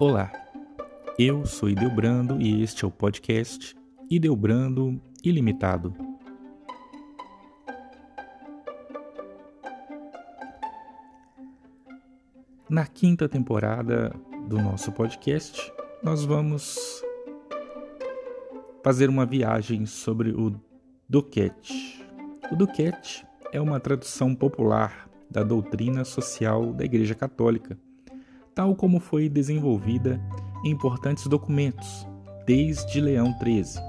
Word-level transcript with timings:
Olá, 0.00 0.30
eu 1.18 1.44
sou 1.44 1.68
Ideobrando 1.68 2.40
e 2.40 2.62
este 2.62 2.84
é 2.84 2.86
o 2.86 2.90
podcast 2.90 3.74
Ideobrando 4.08 5.02
Ilimitado. 5.24 5.92
Na 12.70 12.86
quinta 12.86 13.28
temporada 13.28 14.14
do 14.46 14.62
nosso 14.62 14.92
podcast, 14.92 15.72
nós 16.00 16.24
vamos 16.24 17.02
fazer 18.84 19.08
uma 19.08 19.26
viagem 19.26 19.84
sobre 19.84 20.30
o 20.30 20.54
Duquette. 21.08 22.06
O 22.52 22.54
Duquette 22.54 23.26
é 23.52 23.60
uma 23.60 23.80
tradução 23.80 24.32
popular 24.32 25.10
da 25.28 25.42
doutrina 25.42 26.04
social 26.04 26.72
da 26.72 26.84
Igreja 26.84 27.16
Católica 27.16 27.76
tal 28.58 28.74
como 28.74 28.98
foi 28.98 29.28
desenvolvida 29.28 30.20
em 30.64 30.72
importantes 30.72 31.28
documentos, 31.28 32.04
desde 32.44 33.00
Leão 33.00 33.32
XIII. 33.40 33.80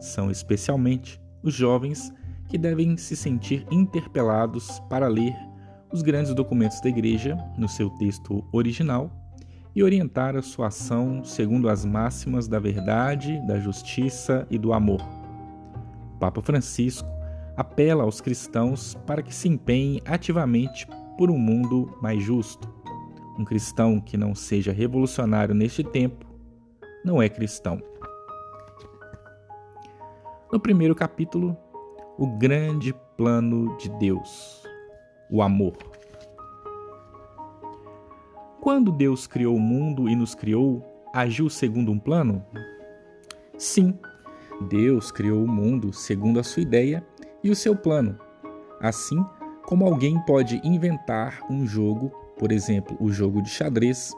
São 0.00 0.32
especialmente 0.32 1.20
os 1.44 1.54
jovens 1.54 2.12
que 2.48 2.58
devem 2.58 2.96
se 2.96 3.14
sentir 3.14 3.64
interpelados 3.70 4.80
para 4.90 5.06
ler 5.06 5.32
os 5.92 6.02
grandes 6.02 6.34
documentos 6.34 6.80
da 6.80 6.88
Igreja 6.88 7.38
no 7.56 7.68
seu 7.68 7.88
texto 7.88 8.44
original 8.50 9.12
e 9.76 9.80
orientar 9.84 10.34
a 10.34 10.42
sua 10.42 10.66
ação 10.66 11.22
segundo 11.22 11.68
as 11.68 11.84
máximas 11.84 12.48
da 12.48 12.58
verdade, 12.58 13.40
da 13.46 13.60
justiça 13.60 14.44
e 14.50 14.58
do 14.58 14.72
amor. 14.72 15.00
O 16.16 16.18
Papa 16.18 16.42
Francisco 16.42 17.08
apela 17.56 18.02
aos 18.02 18.20
cristãos 18.20 18.98
para 19.06 19.22
que 19.22 19.32
se 19.32 19.48
empenhem 19.48 20.02
ativamente 20.04 20.84
por 21.16 21.30
um 21.30 21.38
mundo 21.38 21.96
mais 22.02 22.20
justo 22.20 22.79
um 23.40 23.44
cristão 23.44 23.98
que 23.98 24.18
não 24.18 24.34
seja 24.34 24.70
revolucionário 24.70 25.54
neste 25.54 25.82
tempo 25.82 26.26
não 27.02 27.22
é 27.22 27.28
cristão. 27.28 27.80
No 30.52 30.60
primeiro 30.60 30.94
capítulo, 30.94 31.56
o 32.18 32.26
grande 32.26 32.94
plano 33.16 33.74
de 33.78 33.88
Deus, 33.98 34.62
o 35.30 35.40
amor. 35.40 35.74
Quando 38.60 38.92
Deus 38.92 39.26
criou 39.26 39.56
o 39.56 39.60
mundo 39.60 40.06
e 40.06 40.14
nos 40.14 40.34
criou, 40.34 40.84
agiu 41.14 41.48
segundo 41.48 41.90
um 41.90 41.98
plano? 41.98 42.44
Sim, 43.56 43.98
Deus 44.68 45.10
criou 45.10 45.42
o 45.42 45.48
mundo 45.48 45.94
segundo 45.94 46.38
a 46.38 46.42
sua 46.42 46.62
ideia 46.62 47.02
e 47.42 47.50
o 47.50 47.56
seu 47.56 47.74
plano. 47.74 48.18
Assim 48.82 49.24
como 49.64 49.86
alguém 49.86 50.20
pode 50.26 50.60
inventar 50.62 51.40
um 51.48 51.66
jogo 51.66 52.19
por 52.40 52.52
exemplo, 52.52 52.96
o 52.98 53.12
jogo 53.12 53.42
de 53.42 53.50
xadrez, 53.50 54.16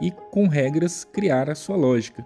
e 0.00 0.12
com 0.30 0.46
regras 0.46 1.02
criar 1.02 1.50
a 1.50 1.56
sua 1.56 1.74
lógica. 1.74 2.24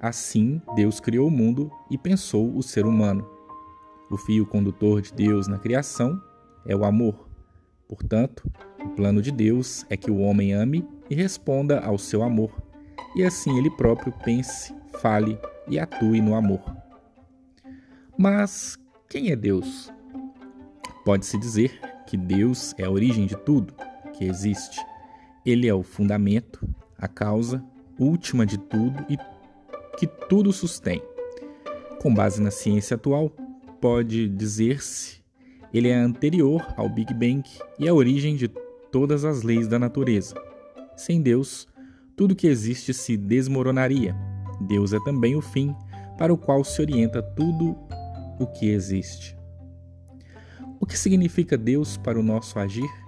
Assim, 0.00 0.62
Deus 0.74 0.98
criou 0.98 1.28
o 1.28 1.30
mundo 1.30 1.70
e 1.90 1.98
pensou 1.98 2.56
o 2.56 2.62
ser 2.62 2.86
humano. 2.86 3.28
O 4.10 4.16
fio 4.16 4.46
condutor 4.46 5.02
de 5.02 5.12
Deus 5.12 5.46
na 5.46 5.58
criação 5.58 6.18
é 6.64 6.74
o 6.74 6.86
amor. 6.86 7.28
Portanto, 7.86 8.50
o 8.82 8.88
plano 8.88 9.20
de 9.20 9.30
Deus 9.30 9.84
é 9.90 9.98
que 9.98 10.10
o 10.10 10.20
homem 10.20 10.54
ame 10.54 10.88
e 11.10 11.14
responda 11.14 11.80
ao 11.80 11.98
seu 11.98 12.22
amor, 12.22 12.50
e 13.14 13.22
assim 13.22 13.58
ele 13.58 13.70
próprio 13.70 14.14
pense, 14.24 14.74
fale 15.02 15.38
e 15.68 15.78
atue 15.78 16.22
no 16.22 16.34
amor. 16.34 16.62
Mas 18.16 18.78
quem 19.10 19.30
é 19.30 19.36
Deus? 19.36 19.92
Pode-se 21.04 21.36
dizer 21.36 21.78
que 22.06 22.16
Deus 22.16 22.74
é 22.78 22.84
a 22.84 22.90
origem 22.90 23.26
de 23.26 23.36
tudo 23.36 23.74
que 24.20 24.26
existe. 24.26 24.78
Ele 25.46 25.66
é 25.66 25.72
o 25.72 25.82
fundamento, 25.82 26.68
a 26.98 27.08
causa 27.08 27.64
última 27.98 28.44
de 28.44 28.58
tudo 28.58 29.04
e 29.08 29.16
que 29.98 30.06
tudo 30.06 30.52
sustém. 30.52 31.02
Com 32.02 32.12
base 32.14 32.40
na 32.42 32.50
ciência 32.50 32.96
atual, 32.96 33.30
pode 33.80 34.28
dizer-se 34.28 35.22
ele 35.72 35.88
é 35.88 35.94
anterior 35.94 36.66
ao 36.76 36.88
Big 36.88 37.14
Bang 37.14 37.42
e 37.78 37.88
a 37.88 37.94
origem 37.94 38.36
de 38.36 38.48
todas 38.92 39.24
as 39.24 39.42
leis 39.42 39.66
da 39.66 39.78
natureza. 39.78 40.34
Sem 40.96 41.22
Deus, 41.22 41.66
tudo 42.14 42.36
que 42.36 42.46
existe 42.46 42.92
se 42.92 43.16
desmoronaria. 43.16 44.14
Deus 44.60 44.92
é 44.92 44.98
também 45.00 45.34
o 45.34 45.40
fim 45.40 45.74
para 46.18 46.32
o 46.32 46.36
qual 46.36 46.62
se 46.62 46.82
orienta 46.82 47.22
tudo 47.22 47.74
o 48.38 48.46
que 48.46 48.68
existe. 48.68 49.34
O 50.78 50.84
que 50.84 50.98
significa 50.98 51.56
Deus 51.56 51.96
para 51.96 52.18
o 52.18 52.22
nosso 52.22 52.58
agir? 52.58 52.99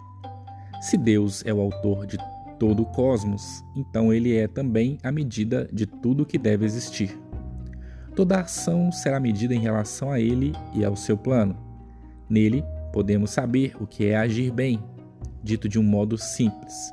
Se 0.82 0.97
Deus 0.97 1.44
é 1.47 1.54
o 1.54 1.60
autor 1.60 2.06
de 2.06 2.19
todo 2.59 2.82
o 2.82 2.87
cosmos, 2.87 3.65
então 3.76 4.12
ele 4.12 4.37
é 4.37 4.48
também 4.48 4.98
a 5.04 5.12
medida 5.12 5.70
de 5.72 5.87
tudo 5.87 6.26
que 6.26 6.37
deve 6.37 6.65
existir. 6.65 7.16
Toda 8.16 8.41
ação 8.41 8.91
será 8.91 9.20
medida 9.20 9.54
em 9.54 9.60
relação 9.60 10.10
a 10.10 10.19
ele 10.19 10.53
e 10.75 10.84
ao 10.84 10.97
seu 10.97 11.16
plano. 11.16 11.56
Nele, 12.28 12.65
podemos 12.93 13.31
saber 13.31 13.76
o 13.81 13.87
que 13.87 14.06
é 14.06 14.16
agir 14.16 14.50
bem, 14.50 14.82
dito 15.41 15.69
de 15.69 15.78
um 15.78 15.84
modo 15.84 16.19
simples. 16.19 16.93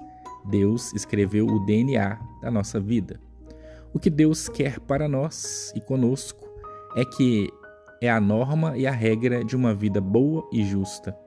Deus 0.52 0.94
escreveu 0.94 1.48
o 1.48 1.66
DNA 1.66 2.20
da 2.44 2.52
nossa 2.52 2.80
vida. 2.80 3.20
O 3.92 3.98
que 3.98 4.12
Deus 4.12 4.48
quer 4.48 4.80
para 4.80 5.08
nós 5.08 5.74
e 5.76 5.82
conosco 5.82 6.48
é 6.96 7.04
que 7.04 7.50
é 8.00 8.10
a 8.10 8.22
norma 8.22 8.78
e 8.78 8.86
a 8.86 8.92
regra 8.92 9.44
de 9.44 9.56
uma 9.56 9.74
vida 9.74 10.00
boa 10.00 10.48
e 10.54 10.64
justa. 10.64 11.18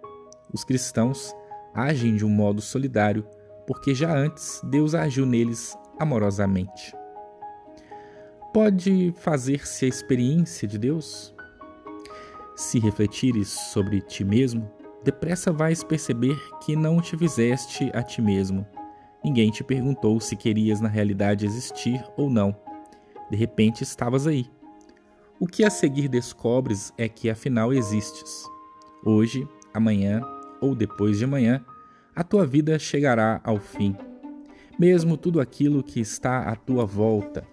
Os 0.52 0.62
cristãos 0.62 1.34
agem 1.74 2.16
de 2.16 2.24
um 2.24 2.28
modo 2.28 2.60
solidário, 2.60 3.26
porque 3.66 3.94
já 3.94 4.14
antes 4.14 4.60
Deus 4.64 4.94
agiu 4.94 5.24
neles 5.24 5.76
amorosamente. 5.98 6.94
Pode 8.52 9.14
fazer-se 9.16 9.84
a 9.86 9.88
experiência 9.88 10.68
de 10.68 10.78
Deus? 10.78 11.34
Se 12.54 12.78
refletires 12.78 13.48
sobre 13.48 14.00
ti 14.02 14.24
mesmo, 14.24 14.70
depressa 15.02 15.50
vais 15.50 15.82
perceber 15.82 16.36
que 16.60 16.76
não 16.76 17.00
te 17.00 17.16
fizeste 17.16 17.90
a 17.94 18.02
ti 18.02 18.20
mesmo. 18.20 18.66
Ninguém 19.24 19.50
te 19.50 19.64
perguntou 19.64 20.20
se 20.20 20.36
querias 20.36 20.80
na 20.80 20.88
realidade 20.88 21.46
existir 21.46 22.04
ou 22.16 22.28
não. 22.28 22.54
De 23.30 23.36
repente 23.36 23.82
estavas 23.82 24.26
aí. 24.26 24.46
O 25.40 25.46
que 25.46 25.64
a 25.64 25.70
seguir 25.70 26.08
descobres 26.08 26.92
é 26.98 27.08
que 27.08 27.30
afinal 27.30 27.72
existes. 27.72 28.44
Hoje, 29.04 29.48
amanhã 29.72 30.20
ou 30.62 30.74
depois 30.74 31.18
de 31.18 31.24
amanhã, 31.24 31.62
a 32.14 32.22
tua 32.22 32.46
vida 32.46 32.78
chegará 32.78 33.40
ao 33.44 33.58
fim. 33.58 33.94
Mesmo 34.78 35.16
tudo 35.16 35.40
aquilo 35.40 35.82
que 35.82 36.00
está 36.00 36.48
à 36.48 36.56
tua 36.56 36.86
volta, 36.86 37.44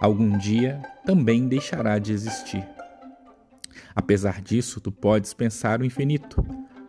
algum 0.00 0.36
dia 0.36 0.82
também 1.06 1.48
deixará 1.48 1.98
de 1.98 2.12
existir. 2.12 2.66
Apesar 3.94 4.42
disso, 4.42 4.80
tu 4.80 4.90
podes 4.90 5.32
pensar 5.32 5.80
o 5.80 5.84
infinito, 5.84 6.44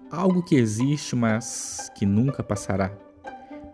algo 0.09 0.44
que 0.44 0.56
existe, 0.56 1.16
mas 1.16 1.91
que 1.95 2.06
nunca 2.06 2.44
passará. 2.44 2.91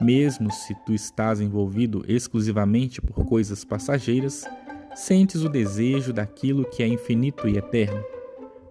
Mesmo 0.01 0.51
se 0.51 0.73
tu 0.85 0.93
estás 0.93 1.41
envolvido 1.41 2.03
exclusivamente 2.07 3.01
por 3.01 3.25
coisas 3.25 3.65
passageiras, 3.65 4.45
sentes 4.95 5.43
o 5.43 5.49
desejo 5.49 6.13
daquilo 6.13 6.69
que 6.69 6.81
é 6.81 6.87
infinito 6.87 7.47
e 7.47 7.57
eterno. 7.57 8.03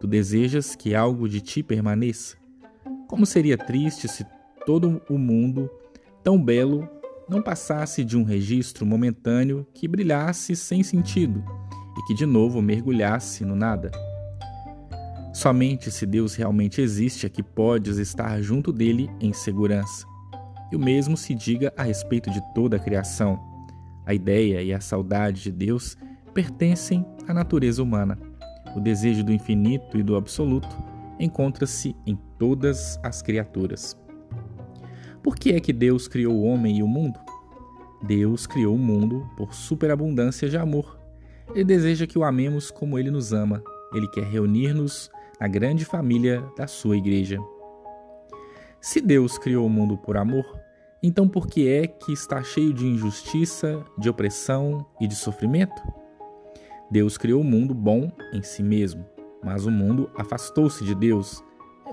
Tu 0.00 0.06
desejas 0.06 0.74
que 0.74 0.94
algo 0.94 1.28
de 1.28 1.40
ti 1.40 1.62
permaneça. 1.62 2.36
Como 3.08 3.24
seria 3.24 3.56
triste 3.56 4.06
se 4.06 4.24
todo 4.66 5.00
o 5.08 5.16
mundo, 5.16 5.70
tão 6.22 6.41
belo, 6.41 6.86
não 7.26 7.42
passasse 7.42 8.04
de 8.04 8.19
um 8.19 8.22
registro 8.22 8.84
momentâneo 8.84 9.66
que 9.72 9.88
brilhasse 9.88 10.54
sem 10.54 10.82
sentido 10.82 11.42
e 11.98 12.06
que 12.06 12.14
de 12.14 12.26
novo 12.26 12.60
mergulhasse 12.60 13.47
no 13.47 13.56
nada. 13.56 13.91
Somente 15.32 15.91
se 15.91 16.04
Deus 16.04 16.34
realmente 16.34 16.82
existe 16.82 17.24
é 17.24 17.30
que 17.30 17.42
podes 17.42 17.97
estar 17.97 18.42
junto 18.42 18.72
dele 18.72 19.10
em 19.21 19.33
segurança. 19.33 20.06
E 20.71 20.77
o 20.77 20.78
mesmo 20.78 21.16
se 21.16 21.34
diga 21.34 21.72
a 21.78 21.84
respeito 21.84 22.30
de 22.30 22.42
toda 22.54 22.77
a 22.77 22.80
criação. 22.80 23.41
A 24.04 24.12
ideia 24.12 24.62
e 24.62 24.72
a 24.72 24.80
saudade 24.80 25.42
de 25.44 25.53
Deus 25.53 25.97
pertencem 26.34 27.06
à 27.27 27.33
natureza 27.33 27.83
humana. 27.83 28.18
O 28.77 28.80
desejo 28.80 29.24
do 29.24 29.33
infinito 29.33 29.97
e 29.97 30.03
do 30.03 30.15
absoluto 30.15 30.77
encontra-se 31.18 31.97
em 32.06 32.18
todas 32.38 32.98
as 33.02 33.22
criaturas. 33.22 33.96
Por 35.22 35.36
que 35.36 35.52
é 35.52 35.60
que 35.60 35.72
Deus 35.72 36.08
criou 36.08 36.34
o 36.34 36.44
homem 36.44 36.78
e 36.78 36.82
o 36.82 36.88
mundo? 36.88 37.18
Deus 38.02 38.46
criou 38.46 38.74
o 38.74 38.78
mundo 38.78 39.28
por 39.36 39.52
superabundância 39.52 40.48
de 40.48 40.56
amor. 40.56 40.98
Ele 41.54 41.64
deseja 41.64 42.06
que 42.06 42.18
o 42.18 42.24
amemos 42.24 42.70
como 42.70 42.98
ele 42.98 43.10
nos 43.10 43.32
ama. 43.32 43.62
Ele 43.92 44.08
quer 44.08 44.24
reunir-nos 44.24 45.10
na 45.40 45.48
grande 45.48 45.84
família 45.84 46.44
da 46.56 46.66
sua 46.66 46.96
igreja. 46.96 47.38
Se 48.80 49.00
Deus 49.00 49.38
criou 49.38 49.66
o 49.66 49.70
mundo 49.70 49.96
por 49.96 50.16
amor, 50.16 50.44
então 51.02 51.28
por 51.28 51.46
que 51.46 51.68
é 51.68 51.86
que 51.86 52.12
está 52.12 52.42
cheio 52.42 52.72
de 52.72 52.86
injustiça, 52.86 53.84
de 53.98 54.08
opressão 54.08 54.86
e 55.00 55.06
de 55.06 55.14
sofrimento? 55.14 55.82
Deus 56.90 57.18
criou 57.18 57.40
o 57.40 57.44
mundo 57.44 57.74
bom 57.74 58.10
em 58.32 58.42
si 58.42 58.62
mesmo. 58.62 59.04
Mas 59.44 59.66
o 59.66 59.70
mundo 59.70 60.10
afastou-se 60.16 60.84
de 60.84 60.94
Deus 60.94 61.42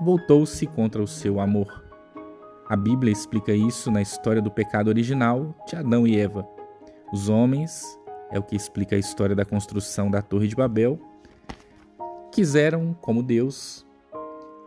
voltou-se 0.00 0.66
contra 0.66 1.02
o 1.02 1.06
seu 1.06 1.40
amor. 1.40 1.84
A 2.68 2.76
Bíblia 2.76 3.12
explica 3.12 3.52
isso 3.52 3.90
na 3.90 4.02
história 4.02 4.42
do 4.42 4.50
pecado 4.50 4.88
original 4.88 5.54
de 5.68 5.76
Adão 5.76 6.06
e 6.06 6.18
Eva. 6.18 6.46
Os 7.12 7.28
homens, 7.28 7.98
é 8.30 8.38
o 8.38 8.42
que 8.42 8.56
explica 8.56 8.96
a 8.96 8.98
história 8.98 9.36
da 9.36 9.44
construção 9.44 10.10
da 10.10 10.20
Torre 10.20 10.48
de 10.48 10.56
Babel, 10.56 10.98
quiseram 12.32 12.92
como 13.00 13.22
Deus. 13.22 13.86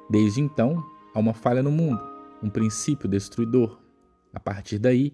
Desde 0.09 0.41
então, 0.41 0.83
há 1.13 1.19
uma 1.19 1.33
falha 1.33 1.61
no 1.61 1.71
mundo, 1.71 2.01
um 2.41 2.49
princípio 2.49 3.07
destruidor. 3.07 3.79
A 4.33 4.39
partir 4.39 4.79
daí, 4.79 5.13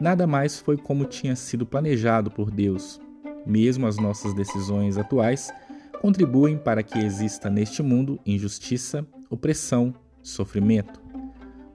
nada 0.00 0.26
mais 0.26 0.58
foi 0.58 0.76
como 0.76 1.04
tinha 1.04 1.36
sido 1.36 1.64
planejado 1.64 2.30
por 2.30 2.50
Deus. 2.50 3.00
Mesmo 3.46 3.86
as 3.86 3.96
nossas 3.96 4.34
decisões 4.34 4.98
atuais 4.98 5.52
contribuem 6.00 6.58
para 6.58 6.82
que 6.82 6.98
exista 6.98 7.48
neste 7.48 7.82
mundo 7.82 8.18
injustiça, 8.26 9.06
opressão, 9.30 9.94
sofrimento. 10.22 11.02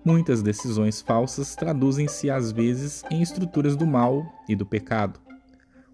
Muitas 0.04 0.42
decisões 0.42 1.02
falsas 1.02 1.56
traduzem-se 1.56 2.30
às 2.30 2.52
vezes 2.52 3.04
em 3.12 3.22
estruturas 3.22 3.76
do 3.76 3.86
mal 3.86 4.26
e 4.48 4.56
do 4.56 4.66
pecado. 4.66 5.20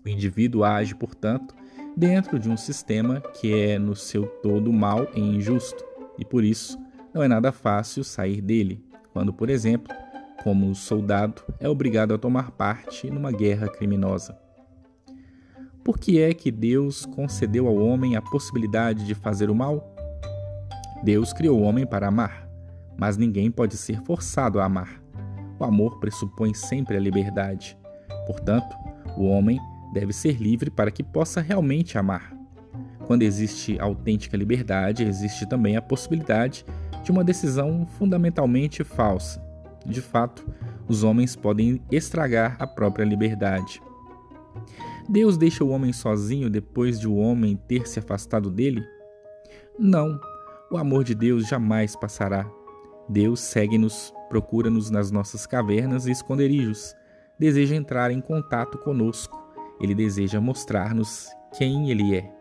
O 0.05 0.09
indivíduo 0.09 0.63
age, 0.63 0.93
portanto, 0.93 1.55
dentro 1.97 2.37
de 2.37 2.49
um 2.49 2.55
sistema 2.55 3.19
que 3.19 3.53
é 3.53 3.79
no 3.79 3.95
seu 3.95 4.27
todo 4.27 4.71
mal 4.71 5.07
e 5.15 5.19
injusto, 5.19 5.83
e 6.17 6.23
por 6.23 6.43
isso 6.43 6.77
não 7.13 7.23
é 7.23 7.27
nada 7.27 7.51
fácil 7.51 8.03
sair 8.03 8.41
dele, 8.41 8.83
quando, 9.11 9.33
por 9.33 9.49
exemplo, 9.49 9.95
como 10.43 10.75
soldado, 10.75 11.41
é 11.59 11.67
obrigado 11.67 12.13
a 12.13 12.17
tomar 12.17 12.51
parte 12.51 13.09
numa 13.09 13.31
guerra 13.31 13.67
criminosa. 13.67 14.37
Por 15.83 15.97
que 15.97 16.19
é 16.19 16.33
que 16.33 16.51
Deus 16.51 17.05
concedeu 17.05 17.67
ao 17.67 17.75
homem 17.75 18.15
a 18.15 18.21
possibilidade 18.21 19.05
de 19.05 19.15
fazer 19.15 19.49
o 19.49 19.55
mal? 19.55 19.94
Deus 21.05 21.31
criou 21.31 21.59
o 21.59 21.61
homem 21.61 21.85
para 21.85 22.07
amar, 22.07 22.49
mas 22.97 23.15
ninguém 23.15 23.51
pode 23.51 23.77
ser 23.77 24.01
forçado 24.01 24.59
a 24.59 24.65
amar. 24.65 24.99
O 25.59 25.63
amor 25.63 25.99
pressupõe 25.99 26.55
sempre 26.55 26.97
a 26.97 26.99
liberdade. 26.99 27.77
Portanto, 28.25 28.75
o 29.15 29.25
homem 29.25 29.59
deve 29.93 30.11
ser 30.11 30.41
livre 30.41 30.71
para 30.71 30.89
que 30.89 31.03
possa 31.03 31.41
realmente 31.41 31.95
amar. 31.95 32.35
Quando 33.05 33.21
existe 33.21 33.79
autêntica 33.79 34.35
liberdade, 34.35 35.03
existe 35.03 35.47
também 35.47 35.77
a 35.77 35.81
possibilidade 35.81 36.65
de 37.03 37.11
uma 37.11 37.23
decisão 37.23 37.85
fundamentalmente 37.85 38.83
falsa. 38.83 39.39
De 39.85 40.01
fato, 40.01 40.43
os 40.87 41.03
homens 41.03 41.35
podem 41.35 41.79
estragar 41.91 42.57
a 42.57 42.65
própria 42.65 43.05
liberdade. 43.05 43.79
Deus 45.07 45.37
deixa 45.37 45.63
o 45.63 45.69
homem 45.69 45.93
sozinho 45.93 46.49
depois 46.49 46.99
de 46.99 47.07
o 47.07 47.15
homem 47.15 47.55
ter 47.55 47.87
se 47.87 47.99
afastado 47.99 48.49
dele? 48.49 48.83
Não, 49.77 50.19
o 50.71 50.77
amor 50.77 51.03
de 51.03 51.15
Deus 51.15 51.47
jamais 51.47 51.95
passará. 51.95 52.49
Deus 53.07 53.39
segue-nos, 53.39 54.13
procura-nos 54.29 54.89
nas 54.89 55.11
nossas 55.11 55.45
cavernas 55.45 56.07
e 56.07 56.11
esconderijos, 56.11 56.95
deseja 57.37 57.75
entrar 57.75 58.11
em 58.11 58.21
contato 58.21 58.77
conosco 58.79 59.45
ele 59.79 59.93
deseja 59.93 60.39
mostrar-nos 60.39 61.29
quem 61.57 61.89
Ele 61.89 62.15
é. 62.15 62.31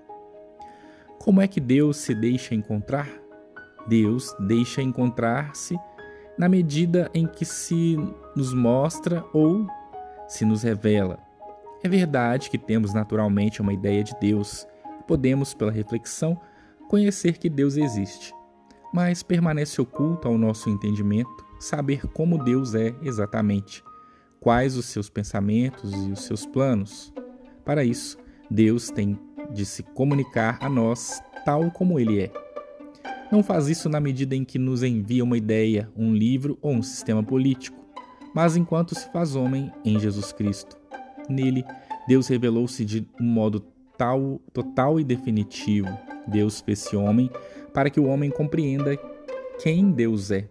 Como 1.19 1.41
é 1.41 1.49
que 1.49 1.61
Deus 1.61 1.97
se 1.99 2.15
deixa 2.15 2.55
encontrar? 2.55 3.09
Deus 3.87 4.35
deixa 4.41 4.83
encontrar-se 4.83 5.77
na 6.39 6.49
medida 6.49 7.11
em 7.15 7.27
que 7.27 7.45
se 7.45 7.97
nos 8.37 8.53
mostra 8.53 9.25
ou 9.33 9.67
se 10.29 10.45
nos 10.45 10.63
revela. 10.63 11.19
É 11.83 11.89
verdade 11.89 12.51
que 12.51 12.59
temos 12.59 12.95
naturalmente 12.95 13.61
uma 13.61 13.73
ideia 13.73 14.03
de 14.03 14.15
Deus 14.21 14.67
podemos, 15.07 15.53
pela 15.53 15.71
reflexão, 15.71 16.41
conhecer 16.89 17.39
que 17.39 17.49
Deus 17.49 17.77
existe. 17.77 18.35
Mas 18.93 19.23
permanece 19.23 19.81
oculto 19.81 20.29
ao 20.29 20.39
nosso 20.39 20.71
entendimento 20.71 21.45
saber 21.59 22.07
como 22.09 22.43
Deus 22.43 22.75
é 22.75 22.95
exatamente, 23.03 23.83
quais 24.39 24.77
os 24.77 24.87
seus 24.87 25.09
pensamentos 25.09 25.93
e 25.93 26.13
os 26.13 26.25
seus 26.25 26.47
planos. 26.47 27.13
Para 27.65 27.85
isso, 27.85 28.19
Deus 28.51 28.91
tem 28.91 29.19
de 29.51 29.65
se 29.65 29.83
comunicar 29.83 30.59
a 30.61 30.69
nós 30.69 31.23
tal 31.45 31.71
como 31.71 31.99
Ele 31.99 32.21
é. 32.21 32.33
Não 33.33 33.43
faz 33.43 33.69
isso 33.69 33.89
na 33.89 34.01
medida 34.01 34.37
em 34.37 34.45
que 34.45 34.59
nos 34.59 34.83
envia 34.83 35.25
uma 35.25 35.37
ideia, 35.37 35.91
um 35.97 36.15
livro 36.15 36.59
ou 36.63 36.73
um 36.73 36.83
sistema 36.83 37.23
político, 37.23 37.85
mas 38.35 38.57
enquanto 38.57 38.95
se 38.95 39.11
faz 39.13 39.35
homem 39.35 39.73
em 39.85 39.99
Jesus 39.99 40.33
Cristo. 40.33 40.77
Nele, 41.29 41.65
Deus 42.07 42.29
revelou-se 42.29 42.85
de 42.85 43.09
um 43.21 43.25
modo 43.25 43.65
tal, 43.97 44.41
total 44.53 44.99
e 44.99 45.05
definitivo. 45.05 45.97
Deus 46.27 46.61
fez-se 46.61 46.97
homem 46.97 47.31
para 47.73 47.91
que 47.91 48.01
o 48.01 48.07
homem 48.07 48.31
compreenda 48.31 48.97
quem 49.63 49.91
Deus 49.91 50.31
é. 50.31 50.49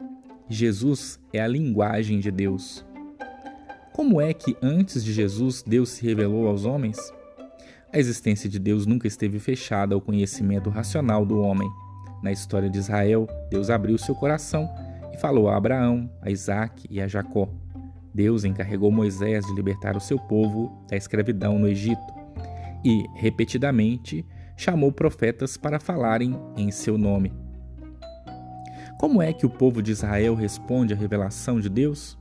Jesus 0.49 1.19
é 1.31 1.41
a 1.41 1.47
linguagem 1.47 2.19
de 2.19 2.29
Deus. 2.29 2.85
Como 3.93 4.19
é 4.19 4.33
que 4.33 4.57
antes 4.61 5.03
de 5.03 5.13
Jesus 5.13 5.63
Deus 5.63 5.89
se 5.89 6.05
revelou 6.05 6.47
aos 6.47 6.65
homens? 6.65 6.97
A 7.91 7.99
existência 7.99 8.49
de 8.49 8.57
Deus 8.57 8.85
nunca 8.85 9.07
esteve 9.07 9.39
fechada 9.39 9.93
ao 9.93 10.01
conhecimento 10.01 10.69
racional 10.69 11.25
do 11.25 11.39
homem. 11.39 11.69
Na 12.23 12.31
história 12.31 12.69
de 12.69 12.79
Israel, 12.79 13.27
Deus 13.49 13.69
abriu 13.69 13.97
seu 13.97 14.15
coração 14.15 14.67
e 15.13 15.17
falou 15.17 15.47
a 15.47 15.57
Abraão, 15.57 16.09
a 16.21 16.31
Isaac 16.31 16.87
e 16.89 16.99
a 16.99 17.07
Jacó. 17.07 17.47
Deus 18.13 18.43
encarregou 18.43 18.91
Moisés 18.91 19.45
de 19.45 19.53
libertar 19.53 19.95
o 19.95 20.01
seu 20.01 20.17
povo 20.17 20.71
da 20.89 20.97
escravidão 20.97 21.59
no 21.59 21.67
Egito 21.67 22.22
e, 22.83 23.05
repetidamente, 23.15 24.25
chamou 24.55 24.91
profetas 24.91 25.57
para 25.57 25.79
falarem 25.79 26.39
em 26.57 26.71
seu 26.71 26.97
nome. 26.97 27.33
Como 28.99 29.21
é 29.21 29.33
que 29.33 29.45
o 29.45 29.49
povo 29.49 29.81
de 29.81 29.91
Israel 29.91 30.35
responde 30.35 30.93
à 30.93 30.97
revelação 30.97 31.59
de 31.59 31.69
Deus? 31.69 32.17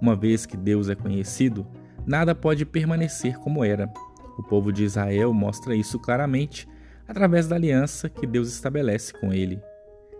Uma 0.00 0.16
vez 0.16 0.46
que 0.46 0.56
Deus 0.56 0.88
é 0.88 0.94
conhecido, 0.94 1.66
nada 2.06 2.34
pode 2.34 2.64
permanecer 2.64 3.38
como 3.38 3.62
era. 3.62 3.92
O 4.38 4.42
povo 4.42 4.72
de 4.72 4.82
Israel 4.82 5.32
mostra 5.32 5.74
isso 5.76 5.98
claramente 5.98 6.66
através 7.06 7.46
da 7.46 7.56
aliança 7.56 8.08
que 8.08 8.26
Deus 8.26 8.48
estabelece 8.48 9.12
com 9.12 9.32
ele. 9.32 9.60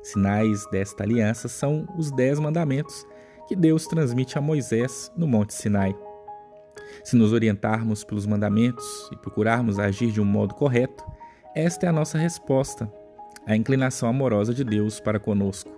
Sinais 0.03 0.65
desta 0.71 1.03
aliança 1.03 1.49
são 1.49 1.87
os 1.97 2.11
Dez 2.11 2.39
Mandamentos 2.39 3.07
que 3.49 3.57
Deus 3.57 3.87
transmite 3.87 4.39
a 4.39 4.41
Moisés 4.41 5.11
no 5.17 5.27
Monte 5.27 5.55
Sinai. 5.55 5.95
Se 7.05 7.17
nos 7.17 7.33
orientarmos 7.33 8.05
pelos 8.05 8.27
mandamentos 8.27 9.09
e 9.13 9.17
procurarmos 9.17 9.79
agir 9.79 10.11
de 10.11 10.21
um 10.21 10.25
modo 10.25 10.55
correto, 10.55 11.05
esta 11.55 11.87
é 11.87 11.89
a 11.89 11.93
nossa 11.93 12.17
resposta 12.19 12.91
à 13.47 13.57
inclinação 13.57 14.09
amorosa 14.09 14.55
de 14.55 14.63
Deus 14.63 15.01
para 15.01 15.19
conosco. 15.19 15.71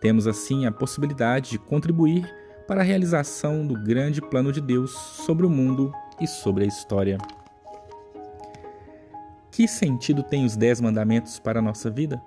Temos 0.00 0.26
assim 0.26 0.66
a 0.66 0.72
possibilidade 0.72 1.50
de 1.50 1.58
contribuir 1.58 2.26
para 2.66 2.80
a 2.80 2.84
realização 2.84 3.66
do 3.66 3.74
grande 3.74 4.20
plano 4.20 4.52
de 4.52 4.60
Deus 4.60 4.90
sobre 4.90 5.46
o 5.46 5.50
mundo 5.50 5.92
e 6.20 6.26
sobre 6.26 6.64
a 6.64 6.66
história. 6.66 7.18
Que 9.50 9.66
sentido 9.66 10.22
tem 10.22 10.44
os 10.44 10.56
Dez 10.56 10.80
Mandamentos 10.80 11.38
para 11.38 11.60
a 11.60 11.62
nossa 11.62 11.90
vida? 11.90 12.20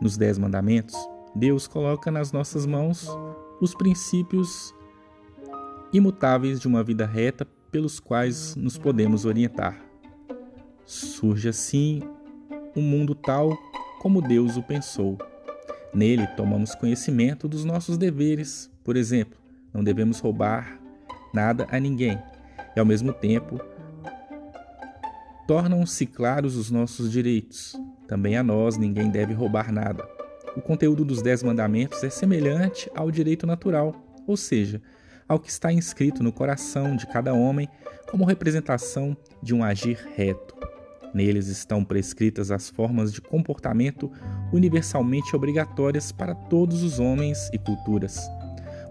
Nos 0.00 0.16
Dez 0.16 0.36
Mandamentos, 0.36 0.94
Deus 1.34 1.66
coloca 1.66 2.10
nas 2.10 2.32
nossas 2.32 2.66
mãos 2.66 3.08
os 3.60 3.74
princípios 3.74 4.74
imutáveis 5.94 6.58
de 6.58 6.66
uma 6.66 6.82
vida 6.82 7.06
reta 7.06 7.46
pelos 7.70 8.00
quais 8.00 8.56
nos 8.56 8.76
podemos 8.76 9.24
orientar. 9.24 9.80
Surge 10.84 11.48
assim 11.48 12.02
um 12.74 12.82
mundo 12.82 13.14
tal 13.14 13.56
como 14.00 14.20
Deus 14.20 14.56
o 14.56 14.62
pensou. 14.62 15.16
Nele 15.94 16.26
tomamos 16.36 16.74
conhecimento 16.74 17.46
dos 17.46 17.64
nossos 17.64 17.96
deveres, 17.96 18.68
por 18.82 18.96
exemplo, 18.96 19.38
não 19.72 19.84
devemos 19.84 20.18
roubar 20.18 20.80
nada 21.32 21.68
a 21.70 21.78
ninguém. 21.78 22.18
E 22.74 22.80
ao 22.80 22.84
mesmo 22.84 23.12
tempo, 23.12 23.60
tornam-se 25.46 26.06
claros 26.06 26.56
os 26.56 26.72
nossos 26.72 27.10
direitos. 27.10 27.80
Também 28.08 28.36
a 28.36 28.42
nós 28.42 28.76
ninguém 28.76 29.08
deve 29.08 29.32
roubar 29.32 29.70
nada. 29.72 30.04
O 30.56 30.60
conteúdo 30.60 31.04
dos 31.04 31.22
Dez 31.22 31.44
Mandamentos 31.44 32.02
é 32.02 32.10
semelhante 32.10 32.90
ao 32.96 33.12
direito 33.12 33.46
natural, 33.46 33.94
ou 34.26 34.36
seja, 34.36 34.82
ao 35.28 35.38
que 35.38 35.50
está 35.50 35.72
inscrito 35.72 36.22
no 36.22 36.32
coração 36.32 36.96
de 36.96 37.06
cada 37.06 37.32
homem 37.32 37.68
como 38.10 38.24
representação 38.24 39.16
de 39.42 39.54
um 39.54 39.62
agir 39.64 39.98
reto. 40.14 40.54
Neles 41.14 41.46
estão 41.46 41.84
prescritas 41.84 42.50
as 42.50 42.68
formas 42.68 43.12
de 43.12 43.20
comportamento 43.20 44.10
universalmente 44.52 45.34
obrigatórias 45.36 46.10
para 46.10 46.34
todos 46.34 46.82
os 46.82 46.98
homens 46.98 47.48
e 47.52 47.58
culturas. 47.58 48.28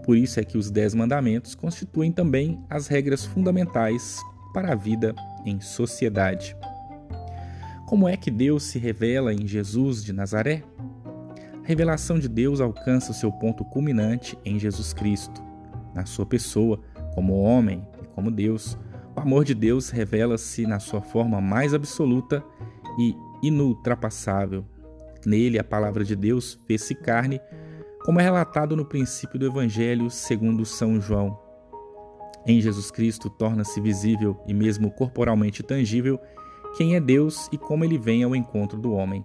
Por 0.04 0.16
isso 0.16 0.40
é 0.40 0.44
que 0.44 0.58
os 0.58 0.70
Dez 0.70 0.94
Mandamentos 0.94 1.54
constituem 1.54 2.10
também 2.10 2.62
as 2.68 2.86
regras 2.86 3.24
fundamentais 3.24 4.18
para 4.52 4.72
a 4.72 4.74
vida 4.74 5.14
em 5.44 5.60
sociedade. 5.60 6.56
Como 7.86 8.08
é 8.08 8.16
que 8.16 8.30
Deus 8.30 8.64
se 8.64 8.78
revela 8.78 9.32
em 9.32 9.46
Jesus 9.46 10.02
de 10.02 10.12
Nazaré? 10.12 10.62
A 11.62 11.66
revelação 11.66 12.18
de 12.18 12.28
Deus 12.28 12.60
alcança 12.60 13.12
seu 13.12 13.30
ponto 13.30 13.64
culminante 13.64 14.38
em 14.44 14.58
Jesus 14.58 14.92
Cristo. 14.92 15.42
Na 15.94 16.04
sua 16.06 16.26
pessoa, 16.26 16.80
como 17.14 17.40
homem 17.40 17.86
e 18.02 18.06
como 18.08 18.30
Deus, 18.30 18.76
o 19.16 19.20
amor 19.20 19.44
de 19.44 19.54
Deus 19.54 19.90
revela-se 19.90 20.66
na 20.66 20.80
sua 20.80 21.00
forma 21.00 21.40
mais 21.40 21.72
absoluta 21.72 22.44
e 22.98 23.14
inultrapassável. 23.42 24.64
Nele, 25.24 25.58
a 25.58 25.64
palavra 25.64 26.04
de 26.04 26.16
Deus 26.16 26.58
fez-se 26.66 26.94
carne 26.94 27.40
como 28.04 28.20
é 28.20 28.22
relatado 28.22 28.76
no 28.76 28.84
princípio 28.84 29.38
do 29.38 29.46
Evangelho 29.46 30.10
segundo 30.10 30.64
São 30.64 31.00
João. 31.00 31.40
Em 32.46 32.60
Jesus 32.60 32.90
Cristo 32.90 33.30
torna-se 33.30 33.80
visível 33.80 34.38
e 34.46 34.52
mesmo 34.52 34.90
corporalmente 34.90 35.62
tangível 35.62 36.20
quem 36.76 36.96
é 36.96 37.00
Deus 37.00 37.48
e 37.50 37.56
como 37.56 37.84
ele 37.84 37.96
vem 37.96 38.22
ao 38.22 38.36
encontro 38.36 38.78
do 38.78 38.92
homem. 38.92 39.24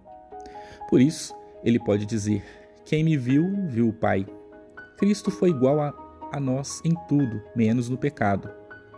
Por 0.89 1.01
isso, 1.01 1.35
ele 1.63 1.79
pode 1.79 2.05
dizer: 2.05 2.43
Quem 2.85 3.03
me 3.03 3.17
viu, 3.17 3.67
viu 3.67 3.89
o 3.89 3.93
Pai. 3.93 4.25
Cristo 4.97 5.29
foi 5.29 5.49
igual 5.49 5.81
a, 5.81 5.93
a 6.31 6.39
nós 6.39 6.81
em 6.83 6.93
tudo, 7.07 7.41
menos 7.55 7.89
no 7.89 7.97
pecado. 7.97 8.49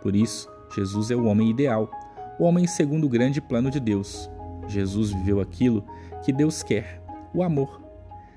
Por 0.02 0.16
isso, 0.16 0.48
Jesus 0.74 1.10
é 1.10 1.16
o 1.16 1.24
homem 1.24 1.50
ideal, 1.50 1.90
o 2.38 2.44
homem 2.44 2.66
segundo 2.66 3.04
o 3.04 3.08
grande 3.08 3.40
plano 3.40 3.70
de 3.70 3.78
Deus. 3.78 4.30
Jesus 4.66 5.10
viveu 5.10 5.40
aquilo 5.40 5.84
que 6.24 6.32
Deus 6.32 6.62
quer, 6.62 7.02
o 7.34 7.42
amor. 7.42 7.80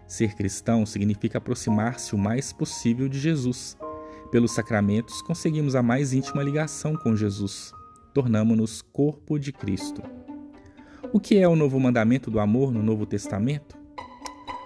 Ser 0.07 0.35
cristão 0.35 0.85
significa 0.85 1.37
aproximar-se 1.37 2.13
o 2.13 2.17
mais 2.17 2.53
possível 2.53 3.09
de 3.09 3.19
Jesus. 3.19 3.77
Pelos 4.31 4.53
sacramentos, 4.53 5.21
conseguimos 5.21 5.75
a 5.75 5.81
mais 5.81 6.13
íntima 6.13 6.43
ligação 6.43 6.95
com 6.95 7.15
Jesus. 7.15 7.71
Tornamo-nos 8.13 8.81
corpo 8.81 9.39
de 9.39 9.51
Cristo. 9.51 10.01
O 11.11 11.19
que 11.19 11.37
é 11.37 11.47
o 11.47 11.55
novo 11.55 11.79
mandamento 11.79 12.29
do 12.29 12.39
amor 12.39 12.71
no 12.71 12.83
Novo 12.83 13.05
Testamento? 13.05 13.77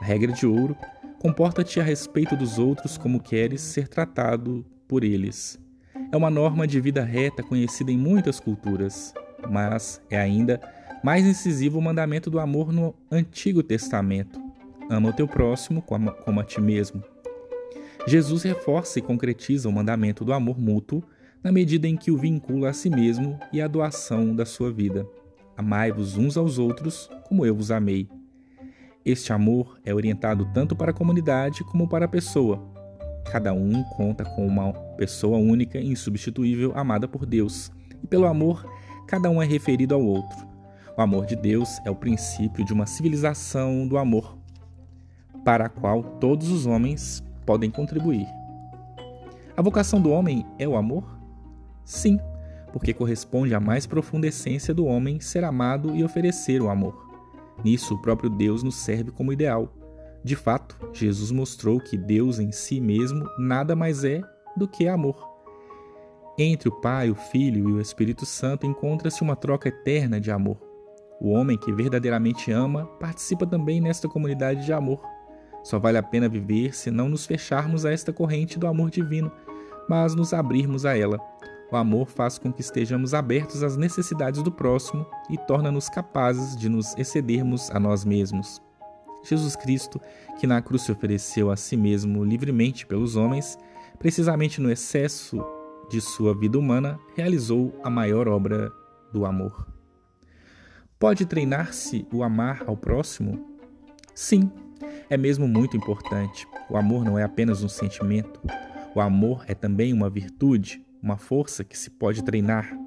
A 0.01 0.05
regra 0.05 0.31
de 0.31 0.47
ouro: 0.47 0.75
comporta-te 1.19 1.79
a 1.79 1.83
respeito 1.83 2.35
dos 2.35 2.57
outros 2.57 2.97
como 2.97 3.21
queres 3.21 3.61
ser 3.61 3.87
tratado 3.87 4.65
por 4.87 5.03
eles. 5.03 5.59
É 6.11 6.17
uma 6.17 6.29
norma 6.29 6.65
de 6.65 6.79
vida 6.79 7.03
reta 7.03 7.43
conhecida 7.43 7.91
em 7.91 7.97
muitas 7.97 8.39
culturas, 8.39 9.13
mas 9.49 10.01
é 10.09 10.19
ainda 10.19 10.59
mais 11.03 11.25
incisivo 11.25 11.77
o 11.77 11.81
mandamento 11.81 12.29
do 12.29 12.39
amor 12.39 12.71
no 12.71 12.95
Antigo 13.11 13.61
Testamento. 13.61 14.39
Ama 14.89 15.09
o 15.09 15.13
teu 15.13 15.27
próximo 15.27 15.81
como 15.81 16.39
a 16.39 16.43
ti 16.43 16.59
mesmo. 16.59 17.03
Jesus 18.07 18.43
reforça 18.43 18.97
e 18.97 19.01
concretiza 19.01 19.69
o 19.69 19.71
mandamento 19.71 20.25
do 20.25 20.33
amor 20.33 20.59
mútuo 20.59 21.03
na 21.43 21.51
medida 21.51 21.87
em 21.87 21.95
que 21.95 22.11
o 22.11 22.17
vincula 22.17 22.69
a 22.69 22.73
si 22.73 22.89
mesmo 22.89 23.37
e 23.53 23.61
à 23.61 23.67
doação 23.67 24.35
da 24.35 24.45
sua 24.45 24.71
vida. 24.71 25.05
Amai-vos 25.55 26.17
uns 26.17 26.37
aos 26.37 26.57
outros 26.57 27.09
como 27.27 27.45
eu 27.45 27.53
vos 27.53 27.69
amei. 27.69 28.09
Este 29.05 29.31
amor 29.31 29.79
é 29.85 29.93
orientado 29.93 30.45
tanto 30.53 30.75
para 30.75 30.91
a 30.91 30.93
comunidade 30.93 31.63
como 31.63 31.87
para 31.87 32.05
a 32.05 32.07
pessoa. 32.07 32.61
Cada 33.31 33.53
um 33.53 33.81
conta 33.95 34.25
com 34.25 34.45
uma 34.45 34.73
pessoa 34.97 35.37
única 35.37 35.79
e 35.79 35.89
insubstituível 35.89 36.73
amada 36.75 37.07
por 37.07 37.25
Deus, 37.25 37.71
e 38.03 38.07
pelo 38.07 38.25
amor, 38.25 38.65
cada 39.07 39.29
um 39.29 39.41
é 39.41 39.45
referido 39.45 39.95
ao 39.95 40.03
outro. 40.03 40.37
O 40.97 41.01
amor 41.01 41.25
de 41.25 41.35
Deus 41.35 41.79
é 41.85 41.89
o 41.89 41.95
princípio 41.95 42.65
de 42.65 42.73
uma 42.73 42.85
civilização 42.85 43.87
do 43.87 43.97
amor, 43.97 44.37
para 45.45 45.67
a 45.67 45.69
qual 45.69 46.03
todos 46.03 46.49
os 46.49 46.65
homens 46.65 47.23
podem 47.45 47.71
contribuir. 47.71 48.27
A 49.55 49.61
vocação 49.61 50.01
do 50.01 50.09
homem 50.09 50.45
é 50.57 50.67
o 50.67 50.75
amor? 50.75 51.05
Sim, 51.85 52.19
porque 52.73 52.93
corresponde 52.93 53.55
à 53.55 53.59
mais 53.61 53.87
profunda 53.87 54.27
essência 54.27 54.73
do 54.73 54.85
homem 54.85 55.21
ser 55.21 55.45
amado 55.45 55.95
e 55.95 56.03
oferecer 56.03 56.61
o 56.61 56.69
amor. 56.69 57.08
Nisso, 57.63 57.95
o 57.95 58.01
próprio 58.01 58.29
Deus 58.29 58.63
nos 58.63 58.75
serve 58.75 59.11
como 59.11 59.33
ideal. 59.33 59.73
De 60.23 60.35
fato, 60.35 60.77
Jesus 60.93 61.31
mostrou 61.31 61.79
que 61.79 61.97
Deus 61.97 62.39
em 62.39 62.51
si 62.51 62.79
mesmo 62.79 63.25
nada 63.37 63.75
mais 63.75 64.03
é 64.03 64.21
do 64.57 64.67
que 64.67 64.87
amor. 64.87 65.27
Entre 66.37 66.69
o 66.69 66.71
Pai, 66.71 67.09
o 67.09 67.15
Filho 67.15 67.69
e 67.69 67.73
o 67.73 67.81
Espírito 67.81 68.25
Santo 68.25 68.65
encontra-se 68.65 69.21
uma 69.21 69.35
troca 69.35 69.69
eterna 69.69 70.19
de 70.19 70.31
amor. 70.31 70.57
O 71.19 71.31
homem 71.31 71.57
que 71.57 71.71
verdadeiramente 71.71 72.51
ama 72.51 72.85
participa 72.99 73.45
também 73.45 73.81
nesta 73.81 74.07
comunidade 74.07 74.65
de 74.65 74.71
amor. 74.71 75.01
Só 75.63 75.77
vale 75.77 75.97
a 75.97 76.03
pena 76.03 76.29
viver 76.29 76.73
se 76.73 76.89
não 76.89 77.09
nos 77.09 77.25
fecharmos 77.25 77.85
a 77.85 77.91
esta 77.91 78.13
corrente 78.13 78.57
do 78.57 78.67
amor 78.67 78.89
divino, 78.89 79.29
mas 79.89 80.15
nos 80.15 80.33
abrirmos 80.33 80.85
a 80.85 80.97
ela. 80.97 81.19
O 81.71 81.75
amor 81.75 82.07
faz 82.07 82.37
com 82.39 82.51
que 82.51 82.61
estejamos 82.61 83.13
abertos 83.13 83.61
às 83.61 83.77
necessidades 83.77 84.41
do 84.41 84.51
próximo 84.51 85.05
e 85.29 85.37
torna-nos 85.37 85.87
capazes 85.87 86.57
de 86.57 86.67
nos 86.67 86.95
excedermos 86.97 87.69
a 87.69 87.79
nós 87.79 88.03
mesmos. 88.03 88.59
Jesus 89.23 89.55
Cristo, 89.55 89.99
que 90.39 90.47
na 90.47 90.61
cruz 90.61 90.83
se 90.83 90.91
ofereceu 90.91 91.51
a 91.51 91.55
si 91.55 91.77
mesmo 91.77 92.23
livremente 92.23 92.85
pelos 92.85 93.15
homens, 93.15 93.57
precisamente 93.99 94.59
no 94.61 94.71
excesso 94.71 95.45
de 95.89 96.01
sua 96.01 96.33
vida 96.33 96.57
humana, 96.57 96.99
realizou 97.15 97.77
a 97.83 97.89
maior 97.89 98.27
obra 98.27 98.71
do 99.11 99.25
amor. 99.25 99.67
Pode 100.97 101.25
treinar-se 101.25 102.07
o 102.11 102.23
amar 102.23 102.63
ao 102.65 102.75
próximo? 102.75 103.45
Sim, 104.15 104.51
é 105.09 105.17
mesmo 105.17 105.47
muito 105.47 105.77
importante. 105.77 106.47
O 106.69 106.77
amor 106.77 107.03
não 107.03 107.17
é 107.17 107.23
apenas 107.23 107.63
um 107.63 107.69
sentimento. 107.69 108.39
O 108.95 109.01
amor 109.01 109.43
é 109.47 109.53
também 109.53 109.93
uma 109.93 110.09
virtude, 110.09 110.85
uma 111.01 111.17
força 111.17 111.63
que 111.63 111.77
se 111.77 111.89
pode 111.89 112.23
treinar. 112.23 112.77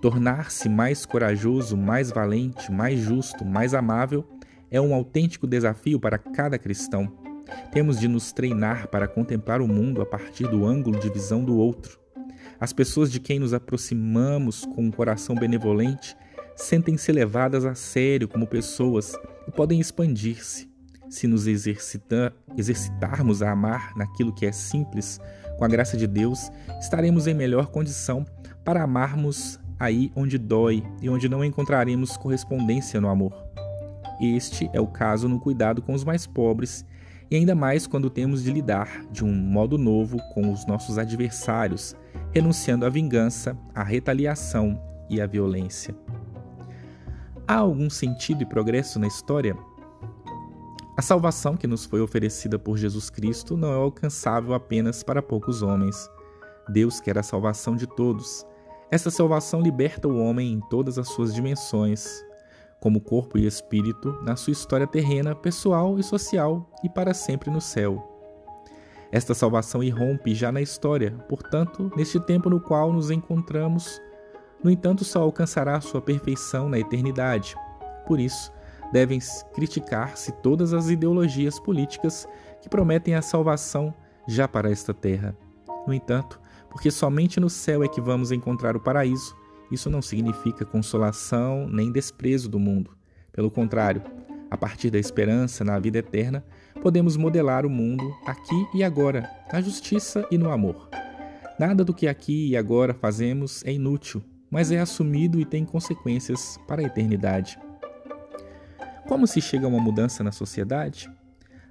Tornar-se 0.00 0.68
mais 0.68 1.04
corajoso, 1.04 1.76
mais 1.76 2.10
valente, 2.10 2.72
mais 2.72 2.98
justo, 2.98 3.44
mais 3.44 3.74
amável 3.74 4.26
é 4.70 4.80
um 4.80 4.94
autêntico 4.94 5.46
desafio 5.46 5.98
para 5.98 6.16
cada 6.16 6.58
cristão. 6.58 7.12
Temos 7.72 7.98
de 7.98 8.06
nos 8.06 8.32
treinar 8.32 8.88
para 8.88 9.08
contemplar 9.08 9.60
o 9.60 9.68
mundo 9.68 10.00
a 10.00 10.06
partir 10.06 10.46
do 10.48 10.64
ângulo 10.64 10.98
de 10.98 11.10
visão 11.10 11.44
do 11.44 11.56
outro. 11.56 11.98
As 12.58 12.72
pessoas 12.72 13.10
de 13.10 13.18
quem 13.18 13.38
nos 13.38 13.52
aproximamos 13.52 14.64
com 14.64 14.84
um 14.84 14.90
coração 14.90 15.34
benevolente 15.34 16.16
sentem-se 16.54 17.10
levadas 17.10 17.64
a 17.64 17.74
sério 17.74 18.28
como 18.28 18.46
pessoas 18.46 19.18
e 19.48 19.50
podem 19.50 19.80
expandir-se. 19.80 20.70
Se 21.08 21.26
nos 21.26 21.46
exercitar, 21.46 22.32
exercitarmos 22.56 23.42
a 23.42 23.50
amar 23.50 23.96
naquilo 23.96 24.32
que 24.32 24.46
é 24.46 24.52
simples, 24.52 25.18
com 25.60 25.64
a 25.66 25.68
graça 25.68 25.94
de 25.94 26.06
Deus, 26.06 26.50
estaremos 26.80 27.26
em 27.26 27.34
melhor 27.34 27.66
condição 27.66 28.24
para 28.64 28.82
amarmos 28.82 29.60
aí 29.78 30.10
onde 30.16 30.38
dói 30.38 30.82
e 31.02 31.10
onde 31.10 31.28
não 31.28 31.44
encontraremos 31.44 32.16
correspondência 32.16 32.98
no 32.98 33.10
amor. 33.10 33.34
Este 34.18 34.70
é 34.72 34.80
o 34.80 34.86
caso 34.86 35.28
no 35.28 35.38
cuidado 35.38 35.82
com 35.82 35.92
os 35.92 36.02
mais 36.02 36.26
pobres 36.26 36.82
e 37.30 37.36
ainda 37.36 37.54
mais 37.54 37.86
quando 37.86 38.08
temos 38.08 38.42
de 38.42 38.50
lidar 38.50 39.04
de 39.12 39.22
um 39.22 39.30
modo 39.30 39.76
novo 39.76 40.16
com 40.32 40.50
os 40.50 40.64
nossos 40.64 40.96
adversários, 40.96 41.94
renunciando 42.32 42.86
à 42.86 42.88
vingança, 42.88 43.54
à 43.74 43.82
retaliação 43.82 44.80
e 45.10 45.20
à 45.20 45.26
violência. 45.26 45.94
Há 47.46 47.56
algum 47.56 47.90
sentido 47.90 48.42
e 48.44 48.46
progresso 48.46 48.98
na 48.98 49.06
história? 49.06 49.54
A 51.00 51.02
salvação 51.02 51.56
que 51.56 51.66
nos 51.66 51.86
foi 51.86 52.02
oferecida 52.02 52.58
por 52.58 52.76
Jesus 52.76 53.08
Cristo 53.08 53.56
não 53.56 53.72
é 53.72 53.74
alcançável 53.74 54.52
apenas 54.52 55.02
para 55.02 55.22
poucos 55.22 55.62
homens. 55.62 56.10
Deus 56.68 57.00
quer 57.00 57.16
a 57.16 57.22
salvação 57.22 57.74
de 57.74 57.86
todos. 57.86 58.44
Essa 58.90 59.10
salvação 59.10 59.62
liberta 59.62 60.06
o 60.06 60.18
homem 60.18 60.52
em 60.52 60.60
todas 60.68 60.98
as 60.98 61.08
suas 61.08 61.34
dimensões, 61.34 62.22
como 62.82 63.00
corpo 63.00 63.38
e 63.38 63.46
espírito, 63.46 64.12
na 64.20 64.36
sua 64.36 64.52
história 64.52 64.86
terrena, 64.86 65.34
pessoal 65.34 65.98
e 65.98 66.02
social, 66.02 66.70
e 66.84 66.88
para 66.90 67.14
sempre 67.14 67.50
no 67.50 67.62
céu. 67.62 68.06
Esta 69.10 69.32
salvação 69.32 69.82
irrompe 69.82 70.34
já 70.34 70.52
na 70.52 70.60
história, 70.60 71.12
portanto, 71.30 71.90
neste 71.96 72.20
tempo 72.20 72.50
no 72.50 72.60
qual 72.60 72.92
nos 72.92 73.10
encontramos, 73.10 73.98
no 74.62 74.70
entanto, 74.70 75.02
só 75.02 75.22
alcançará 75.22 75.80
sua 75.80 76.02
perfeição 76.02 76.68
na 76.68 76.78
eternidade. 76.78 77.56
Por 78.06 78.20
isso, 78.20 78.52
devem 78.92 79.18
criticar-se 79.54 80.32
todas 80.32 80.72
as 80.72 80.88
ideologias 80.88 81.58
políticas 81.58 82.28
que 82.60 82.68
prometem 82.68 83.14
a 83.14 83.22
salvação 83.22 83.94
já 84.26 84.46
para 84.46 84.70
esta 84.70 84.92
terra. 84.92 85.36
No 85.86 85.94
entanto, 85.94 86.40
porque 86.70 86.90
somente 86.90 87.40
no 87.40 87.50
céu 87.50 87.82
é 87.82 87.88
que 87.88 88.00
vamos 88.00 88.32
encontrar 88.32 88.76
o 88.76 88.80
paraíso, 88.80 89.36
isso 89.70 89.88
não 89.88 90.02
significa 90.02 90.64
consolação 90.64 91.68
nem 91.68 91.92
desprezo 91.92 92.48
do 92.48 92.58
mundo. 92.58 92.96
Pelo 93.32 93.50
contrário, 93.50 94.02
a 94.50 94.56
partir 94.56 94.90
da 94.90 94.98
esperança 94.98 95.62
na 95.62 95.78
vida 95.78 95.98
eterna, 95.98 96.44
podemos 96.82 97.16
modelar 97.16 97.64
o 97.64 97.70
mundo 97.70 98.12
aqui 98.26 98.66
e 98.74 98.82
agora, 98.82 99.30
na 99.52 99.60
justiça 99.60 100.26
e 100.30 100.36
no 100.36 100.50
amor. 100.50 100.88
Nada 101.58 101.84
do 101.84 101.94
que 101.94 102.08
aqui 102.08 102.48
e 102.48 102.56
agora 102.56 102.92
fazemos 102.92 103.64
é 103.64 103.72
inútil, 103.72 104.22
mas 104.50 104.72
é 104.72 104.80
assumido 104.80 105.38
e 105.38 105.44
tem 105.44 105.64
consequências 105.64 106.58
para 106.66 106.82
a 106.82 106.84
eternidade. 106.84 107.58
Como 109.06 109.26
se 109.26 109.40
chega 109.40 109.66
a 109.66 109.68
uma 109.68 109.80
mudança 109.80 110.22
na 110.22 110.32
sociedade? 110.32 111.10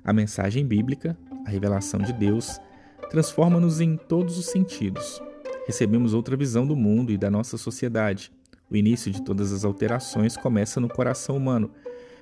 A 0.03 0.11
mensagem 0.13 0.65
bíblica, 0.65 1.17
a 1.45 1.49
revelação 1.49 1.99
de 1.99 2.13
Deus, 2.13 2.59
transforma-nos 3.09 3.81
em 3.81 3.95
todos 3.95 4.37
os 4.37 4.47
sentidos. 4.47 5.21
Recebemos 5.65 6.13
outra 6.13 6.35
visão 6.35 6.65
do 6.65 6.75
mundo 6.75 7.11
e 7.11 7.17
da 7.17 7.29
nossa 7.29 7.57
sociedade. 7.57 8.31
O 8.69 8.75
início 8.75 9.11
de 9.11 9.21
todas 9.21 9.51
as 9.51 9.63
alterações 9.63 10.37
começa 10.37 10.79
no 10.79 10.89
coração 10.89 11.37
humano. 11.37 11.71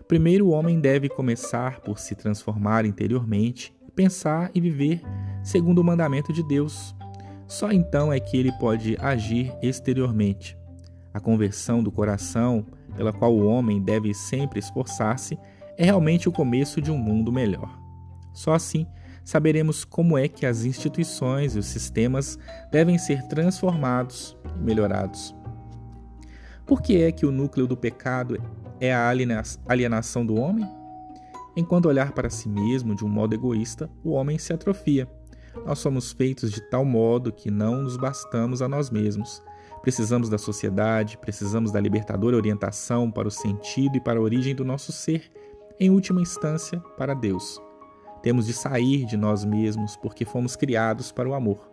Primeiro, 0.07 0.47
o 0.47 0.51
homem 0.51 0.79
deve 0.79 1.09
começar 1.09 1.81
por 1.81 1.99
se 1.99 2.15
transformar 2.15 2.85
interiormente, 2.85 3.75
pensar 3.95 4.49
e 4.53 4.61
viver 4.61 5.01
segundo 5.43 5.79
o 5.79 5.83
mandamento 5.83 6.31
de 6.31 6.43
Deus. 6.43 6.95
Só 7.47 7.71
então 7.71 8.11
é 8.11 8.19
que 8.19 8.37
ele 8.37 8.51
pode 8.53 8.97
agir 8.99 9.53
exteriormente. 9.61 10.57
A 11.13 11.19
conversão 11.19 11.81
do 11.81 11.91
coração 11.91 12.65
pela 12.97 13.13
qual 13.13 13.33
o 13.33 13.45
homem 13.45 13.81
deve 13.81 14.13
sempre 14.13 14.59
esforçar-se, 14.59 15.39
é 15.77 15.85
realmente 15.85 16.27
o 16.27 16.31
começo 16.31 16.81
de 16.81 16.91
um 16.91 16.97
mundo 16.97 17.31
melhor. 17.31 17.79
Só 18.33 18.53
assim 18.53 18.85
saberemos 19.23 19.85
como 19.85 20.17
é 20.17 20.27
que 20.27 20.45
as 20.45 20.65
instituições 20.65 21.55
e 21.55 21.59
os 21.59 21.67
sistemas 21.67 22.39
devem 22.71 22.97
ser 22.97 23.21
transformados 23.27 24.35
e 24.57 24.63
melhorados. 24.63 25.35
Por 26.65 26.81
que 26.81 27.01
é 27.01 27.11
que 27.11 27.25
o 27.25 27.31
núcleo 27.31 27.67
do 27.67 27.77
pecado 27.77 28.41
é 28.79 28.93
a 28.93 29.07
alienação 29.67 30.25
do 30.25 30.35
homem? 30.39 30.67
Enquanto 31.55 31.87
olhar 31.87 32.11
para 32.11 32.29
si 32.29 32.47
mesmo 32.49 32.95
de 32.95 33.03
um 33.03 33.09
modo 33.09 33.33
egoísta, 33.33 33.89
o 34.03 34.11
homem 34.11 34.37
se 34.37 34.53
atrofia. 34.53 35.07
Nós 35.65 35.79
somos 35.79 36.11
feitos 36.11 36.51
de 36.51 36.61
tal 36.69 36.85
modo 36.85 37.31
que 37.31 37.49
não 37.49 37.81
nos 37.81 37.97
bastamos 37.97 38.61
a 38.61 38.67
nós 38.67 38.89
mesmos. 38.89 39.41
Precisamos 39.87 40.27
da 40.27 40.37
sociedade, 40.37 41.17
precisamos 41.17 41.71
da 41.71 41.79
libertadora 41.79 42.35
orientação 42.35 43.09
para 43.09 43.25
o 43.25 43.31
sentido 43.31 43.95
e 43.95 44.01
para 44.01 44.19
a 44.19 44.21
origem 44.21 44.53
do 44.53 44.65
nosso 44.65 44.91
ser, 44.91 45.31
em 45.79 45.89
última 45.89 46.19
instância, 46.19 46.77
para 46.97 47.13
Deus. 47.13 47.61
Temos 48.21 48.45
de 48.45 48.51
sair 48.51 49.05
de 49.05 49.15
nós 49.15 49.45
mesmos 49.45 49.95
porque 49.95 50.25
fomos 50.25 50.57
criados 50.57 51.09
para 51.13 51.29
o 51.29 51.33
amor. 51.33 51.71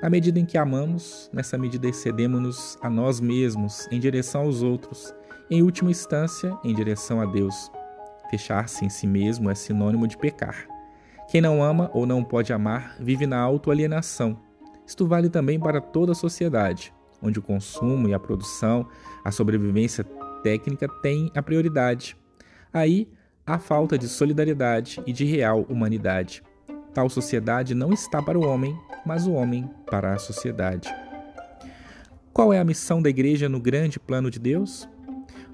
Na 0.00 0.08
medida 0.08 0.38
em 0.38 0.46
que 0.46 0.56
amamos, 0.56 1.28
nessa 1.32 1.58
medida 1.58 1.88
excedemos-nos 1.88 2.78
a 2.80 2.88
nós 2.88 3.18
mesmos 3.18 3.88
em 3.90 3.98
direção 3.98 4.42
aos 4.42 4.62
outros, 4.62 5.12
em 5.50 5.60
última 5.60 5.90
instância, 5.90 6.56
em 6.62 6.72
direção 6.72 7.20
a 7.20 7.26
Deus. 7.26 7.68
Fechar-se 8.30 8.84
em 8.84 8.88
si 8.88 9.08
mesmo 9.08 9.50
é 9.50 9.56
sinônimo 9.56 10.06
de 10.06 10.16
pecar. 10.16 10.68
Quem 11.28 11.40
não 11.40 11.64
ama 11.64 11.90
ou 11.92 12.06
não 12.06 12.22
pode 12.22 12.52
amar 12.52 12.94
vive 13.00 13.26
na 13.26 13.40
autoalienação. 13.40 14.38
Isto 14.86 15.04
vale 15.04 15.28
também 15.28 15.58
para 15.58 15.80
toda 15.80 16.12
a 16.12 16.14
sociedade, 16.14 16.94
onde 17.22 17.38
o 17.38 17.42
consumo 17.42 18.08
e 18.08 18.14
a 18.14 18.18
produção, 18.18 18.86
a 19.24 19.30
sobrevivência 19.30 20.04
técnica 20.42 20.88
têm 21.02 21.30
a 21.34 21.42
prioridade. 21.42 22.16
Aí 22.72 23.08
a 23.46 23.58
falta 23.58 23.98
de 23.98 24.08
solidariedade 24.08 25.02
e 25.06 25.12
de 25.12 25.24
real 25.24 25.62
humanidade. 25.68 26.42
Tal 26.94 27.08
sociedade 27.08 27.74
não 27.74 27.92
está 27.92 28.22
para 28.22 28.38
o 28.38 28.46
homem, 28.46 28.76
mas 29.04 29.26
o 29.26 29.32
homem 29.32 29.68
para 29.86 30.14
a 30.14 30.18
sociedade. 30.18 30.88
Qual 32.32 32.52
é 32.52 32.60
a 32.60 32.64
missão 32.64 33.02
da 33.02 33.10
igreja 33.10 33.48
no 33.48 33.60
grande 33.60 33.98
plano 33.98 34.30
de 34.30 34.38
Deus? 34.38 34.88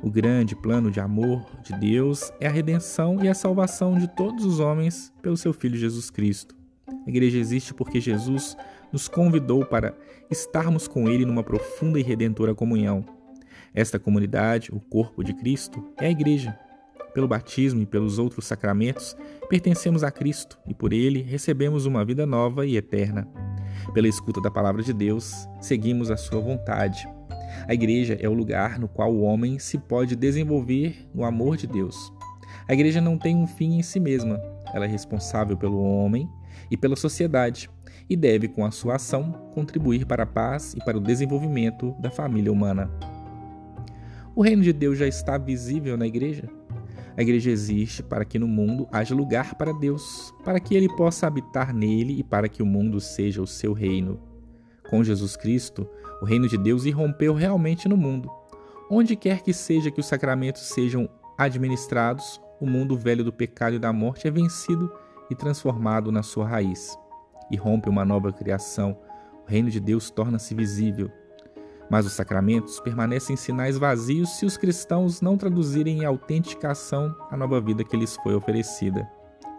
O 0.02 0.10
grande 0.10 0.54
plano 0.54 0.90
de 0.90 1.00
amor 1.00 1.44
de 1.62 1.72
Deus 1.72 2.30
é 2.38 2.46
a 2.46 2.50
redenção 2.50 3.24
e 3.24 3.28
a 3.28 3.34
salvação 3.34 3.98
de 3.98 4.06
todos 4.08 4.44
os 4.44 4.60
homens 4.60 5.12
pelo 5.22 5.36
seu 5.36 5.52
Filho 5.52 5.76
Jesus 5.76 6.10
Cristo. 6.10 6.54
A 6.86 7.08
igreja 7.08 7.38
existe 7.38 7.72
porque 7.72 8.00
Jesus 8.00 8.56
nos 8.96 9.08
convidou 9.08 9.62
para 9.62 9.94
estarmos 10.30 10.88
com 10.88 11.06
Ele 11.06 11.26
numa 11.26 11.42
profunda 11.42 12.00
e 12.00 12.02
redentora 12.02 12.54
comunhão. 12.54 13.04
Esta 13.74 13.98
comunidade, 13.98 14.70
o 14.72 14.80
corpo 14.80 15.22
de 15.22 15.34
Cristo, 15.34 15.84
é 16.00 16.06
a 16.06 16.10
igreja, 16.10 16.58
pelo 17.12 17.28
batismo 17.28 17.82
e 17.82 17.84
pelos 17.84 18.18
outros 18.18 18.46
sacramentos, 18.46 19.14
pertencemos 19.50 20.02
a 20.02 20.10
Cristo 20.10 20.58
e 20.66 20.72
por 20.72 20.94
ele 20.94 21.20
recebemos 21.20 21.84
uma 21.84 22.06
vida 22.06 22.24
nova 22.24 22.64
e 22.64 22.78
eterna. 22.78 23.28
Pela 23.92 24.08
escuta 24.08 24.40
da 24.40 24.50
palavra 24.50 24.82
de 24.82 24.94
Deus, 24.94 25.46
seguimos 25.60 26.10
a 26.10 26.16
sua 26.16 26.40
vontade. 26.40 27.06
A 27.68 27.74
igreja 27.74 28.16
é 28.18 28.26
o 28.26 28.32
lugar 28.32 28.78
no 28.78 28.88
qual 28.88 29.12
o 29.12 29.20
homem 29.20 29.58
se 29.58 29.76
pode 29.76 30.16
desenvolver 30.16 31.06
no 31.14 31.22
amor 31.22 31.58
de 31.58 31.66
Deus. 31.66 32.10
A 32.66 32.72
igreja 32.72 33.02
não 33.02 33.18
tem 33.18 33.36
um 33.36 33.46
fim 33.46 33.76
em 33.76 33.82
si 33.82 34.00
mesma, 34.00 34.40
ela 34.72 34.86
é 34.86 34.88
responsável 34.88 35.54
pelo 35.54 35.82
homem 35.82 36.26
e 36.70 36.78
pela 36.78 36.96
sociedade 36.96 37.68
e 38.08 38.16
deve, 38.16 38.48
com 38.48 38.64
a 38.64 38.70
sua 38.70 38.96
ação, 38.96 39.32
contribuir 39.54 40.06
para 40.06 40.22
a 40.22 40.26
paz 40.26 40.74
e 40.74 40.84
para 40.84 40.96
o 40.96 41.00
desenvolvimento 41.00 41.94
da 41.98 42.10
família 42.10 42.52
humana. 42.52 42.90
O 44.34 44.42
reino 44.42 44.62
de 44.62 44.72
Deus 44.72 44.98
já 44.98 45.06
está 45.06 45.38
visível 45.38 45.96
na 45.96 46.06
igreja? 46.06 46.48
A 47.16 47.22
igreja 47.22 47.50
existe 47.50 48.02
para 48.02 48.24
que 48.24 48.38
no 48.38 48.46
mundo 48.46 48.86
haja 48.92 49.14
lugar 49.14 49.54
para 49.54 49.72
Deus, 49.72 50.34
para 50.44 50.60
que 50.60 50.74
ele 50.74 50.88
possa 50.94 51.26
habitar 51.26 51.72
nele 51.72 52.18
e 52.18 52.22
para 52.22 52.46
que 52.46 52.62
o 52.62 52.66
mundo 52.66 53.00
seja 53.00 53.40
o 53.40 53.46
seu 53.46 53.72
reino. 53.72 54.20
Com 54.90 55.02
Jesus 55.02 55.34
Cristo, 55.34 55.88
o 56.20 56.26
reino 56.26 56.46
de 56.48 56.58
Deus 56.58 56.84
irrompeu 56.84 57.32
realmente 57.32 57.88
no 57.88 57.96
mundo. 57.96 58.30
Onde 58.90 59.16
quer 59.16 59.42
que 59.42 59.52
seja 59.52 59.90
que 59.90 60.00
os 60.00 60.06
sacramentos 60.06 60.62
sejam 60.62 61.08
administrados, 61.38 62.40
o 62.60 62.66
mundo 62.66 62.96
velho 62.96 63.24
do 63.24 63.32
pecado 63.32 63.76
e 63.76 63.78
da 63.78 63.92
morte 63.92 64.28
é 64.28 64.30
vencido 64.30 64.92
e 65.30 65.34
transformado 65.34 66.12
na 66.12 66.22
sua 66.22 66.46
raiz. 66.46 66.96
Irrompe 67.50 67.88
uma 67.88 68.04
nova 68.04 68.32
criação, 68.32 68.98
o 69.46 69.50
reino 69.50 69.70
de 69.70 69.80
Deus 69.80 70.10
torna-se 70.10 70.54
visível. 70.54 71.10
Mas 71.88 72.04
os 72.04 72.12
sacramentos 72.12 72.80
permanecem 72.80 73.36
sinais 73.36 73.78
vazios 73.78 74.30
se 74.30 74.44
os 74.44 74.56
cristãos 74.56 75.20
não 75.20 75.36
traduzirem 75.36 75.98
em 75.98 76.04
autenticação 76.04 77.14
a 77.30 77.36
nova 77.36 77.60
vida 77.60 77.84
que 77.84 77.96
lhes 77.96 78.16
foi 78.16 78.34
oferecida. 78.34 79.08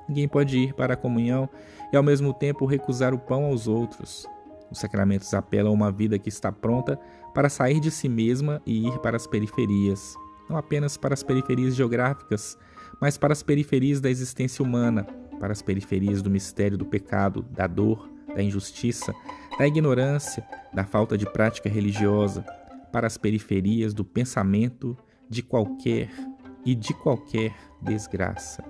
Ninguém 0.07 0.27
pode 0.27 0.57
ir 0.57 0.73
para 0.73 0.93
a 0.93 0.97
comunhão 0.97 1.49
e 1.91 1.97
ao 1.97 2.03
mesmo 2.03 2.33
tempo 2.33 2.65
recusar 2.65 3.13
o 3.13 3.19
pão 3.19 3.45
aos 3.45 3.67
outros. 3.67 4.27
Os 4.69 4.79
sacramentos 4.79 5.33
apelam 5.33 5.71
a 5.71 5.75
uma 5.75 5.91
vida 5.91 6.19
que 6.19 6.29
está 6.29 6.51
pronta 6.51 6.99
para 7.33 7.49
sair 7.49 7.79
de 7.79 7.91
si 7.91 8.09
mesma 8.09 8.61
e 8.65 8.87
ir 8.87 8.99
para 8.99 9.15
as 9.15 9.25
periferias, 9.25 10.15
não 10.49 10.57
apenas 10.57 10.97
para 10.97 11.13
as 11.13 11.23
periferias 11.23 11.75
geográficas, 11.75 12.57
mas 12.99 13.17
para 13.17 13.31
as 13.31 13.43
periferias 13.43 14.01
da 14.01 14.09
existência 14.09 14.63
humana, 14.63 15.05
para 15.39 15.51
as 15.51 15.61
periferias 15.61 16.21
do 16.21 16.29
mistério 16.29 16.77
do 16.77 16.85
pecado, 16.85 17.43
da 17.51 17.67
dor, 17.67 18.09
da 18.35 18.41
injustiça, 18.41 19.13
da 19.57 19.67
ignorância, 19.67 20.45
da 20.73 20.83
falta 20.83 21.17
de 21.17 21.25
prática 21.25 21.69
religiosa, 21.69 22.45
para 22.91 23.07
as 23.07 23.17
periferias 23.17 23.93
do 23.93 24.03
pensamento 24.03 24.97
de 25.29 25.41
qualquer 25.43 26.09
e 26.65 26.73
de 26.73 26.93
qualquer 26.93 27.53
desgraça. 27.81 28.63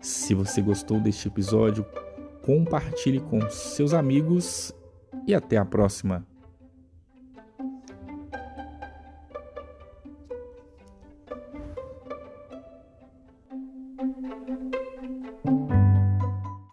Se 0.00 0.34
você 0.34 0.60
gostou 0.60 1.00
deste 1.00 1.28
episódio, 1.28 1.84
compartilhe 2.42 3.20
com 3.20 3.48
seus 3.50 3.92
amigos 3.92 4.72
e 5.26 5.34
até 5.34 5.56
a 5.56 5.64
próxima. 5.64 6.27